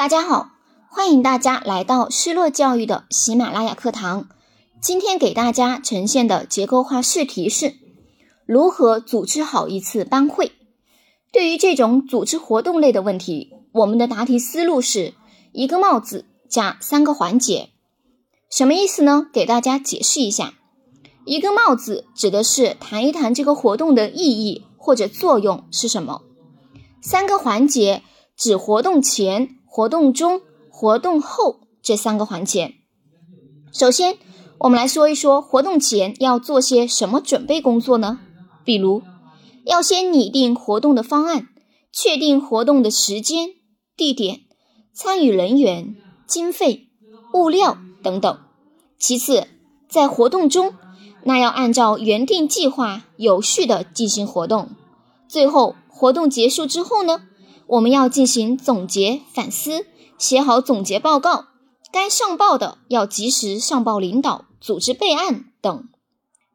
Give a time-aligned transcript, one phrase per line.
[0.00, 0.52] 大家好，
[0.88, 4.30] 欢迎大家来到失落教育的喜马拉雅课堂。
[4.80, 7.74] 今天给大家呈现的结构化试题是：
[8.46, 10.52] 如何组织好一次班会？
[11.30, 15.12] 对于这种组织活动类的问题，我们的答题思路是
[15.52, 17.68] 一个帽子加三个环节。
[18.50, 19.26] 什么意思呢？
[19.30, 20.54] 给大家解释一下。
[21.26, 26.22] 一个帽子指的是谈一谈这个活动的意义或者作用是什么。
[27.02, 28.02] 三个环节
[28.34, 29.56] 指活动前。
[29.72, 32.74] 活动中、活动后这三个环节。
[33.72, 34.18] 首先，
[34.58, 38.18] 我们来说一说活动前要做些什么准备工作呢？
[38.64, 39.00] 比如，
[39.64, 41.46] 要先拟定活动的方案，
[41.92, 43.50] 确定活动的时间、
[43.96, 44.40] 地点、
[44.92, 45.94] 参与人员、
[46.26, 46.88] 经费、
[47.32, 48.38] 物料等等。
[48.98, 49.46] 其次，
[49.88, 50.74] 在活动中，
[51.22, 54.70] 那要按照原定计划有序的进行活动。
[55.28, 57.22] 最后，活动结束之后呢？
[57.70, 59.86] 我们要进行总结反思，
[60.18, 61.46] 写好总结报告，
[61.92, 65.88] 该上报的要及时上报领导，组织备案等。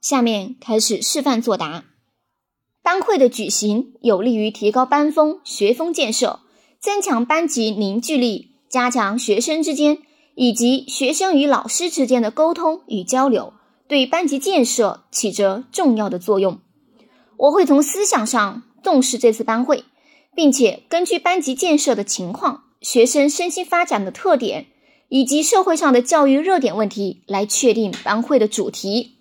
[0.00, 1.84] 下面开始示范作答。
[2.82, 6.40] 班会的举行有利于提高班风、学风建设，
[6.80, 9.98] 增强班级凝聚力，加强学生之间
[10.34, 13.52] 以及学生与老师之间的沟通与交流，
[13.86, 16.58] 对班级建设起着重要的作用。
[17.36, 19.84] 我会从思想上重视这次班会。
[20.34, 24.66] 并且根据班级建设的情况、学生身心发展的特点
[25.08, 29.12] 以及社会上的教育热点问题来确定班会的主题。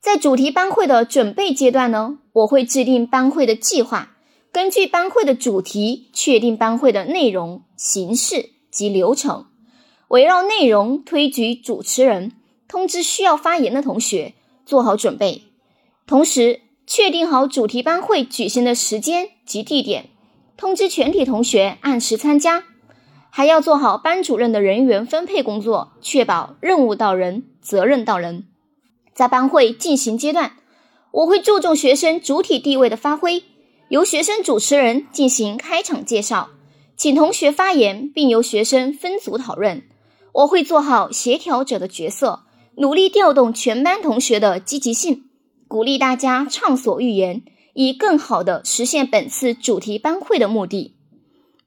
[0.00, 4.16] 在主题班会的准备阶段呢，我会制定班会的计划，
[4.52, 9.46] 根据班会的主题确定班会的内容、形式及流程，
[10.08, 12.32] 围绕内容推举主持人，
[12.68, 15.42] 通知需要发言的同学做好准备，
[16.06, 20.10] 同时确定好主题班会举行的时间及地点。
[20.58, 22.64] 通知全体同学按时参加，
[23.30, 28.48] 还要做好班主任的人员分配工作，确保任务到人、责任到人。
[29.14, 30.54] 在班会进行阶段，
[31.12, 33.44] 我会注重学生主体地位的发挥，
[33.88, 36.50] 由学生主持人进行开场介绍，
[36.96, 39.84] 请同学发言，并由学生分组讨论。
[40.32, 42.40] 我会做好协调者的角色，
[42.78, 45.22] 努力调动全班同学的积极性，
[45.68, 47.42] 鼓励大家畅所欲言。
[47.80, 50.96] 以更好地实现本次主题班会的目的。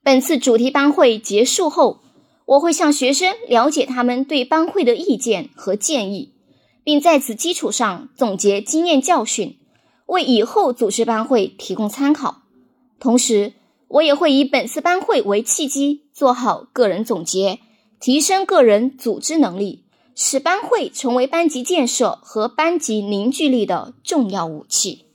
[0.04, 2.02] 本次主题班会结束后，
[2.44, 6.34] 我会向学生了解他们对班会的意见和建议，
[6.84, 9.58] 并在此基础上总结经验教训，
[10.08, 12.42] 为以后组织班会提供参考。
[13.00, 13.54] 同时，
[13.88, 17.60] 我也会以本次班会为契机，做好个人总结，
[18.02, 25.06] 提升个人组织能力，使班会成为班级建设和班级凝聚力的重要武器。